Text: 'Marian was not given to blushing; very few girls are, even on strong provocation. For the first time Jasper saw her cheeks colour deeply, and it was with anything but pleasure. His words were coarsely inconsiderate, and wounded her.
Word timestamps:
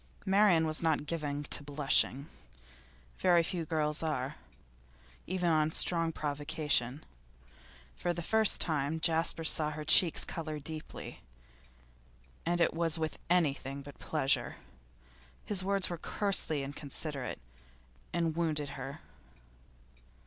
'Marian 0.25 0.65
was 0.65 0.81
not 0.81 1.05
given 1.05 1.43
to 1.43 1.61
blushing; 1.63 2.25
very 3.19 3.43
few 3.43 3.65
girls 3.65 4.01
are, 4.01 4.37
even 5.27 5.47
on 5.51 5.71
strong 5.71 6.11
provocation. 6.11 7.03
For 7.95 8.11
the 8.11 8.23
first 8.23 8.59
time 8.59 8.99
Jasper 8.99 9.43
saw 9.43 9.69
her 9.69 9.85
cheeks 9.85 10.25
colour 10.25 10.57
deeply, 10.57 11.21
and 12.47 12.59
it 12.59 12.73
was 12.73 12.97
with 12.97 13.19
anything 13.29 13.83
but 13.83 13.99
pleasure. 13.99 14.55
His 15.45 15.63
words 15.63 15.87
were 15.87 15.99
coarsely 15.99 16.63
inconsiderate, 16.63 17.39
and 18.11 18.35
wounded 18.35 18.69
her. 18.69 19.01